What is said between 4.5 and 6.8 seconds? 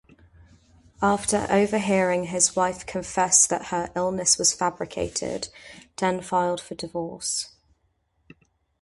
fabricated, Den filed for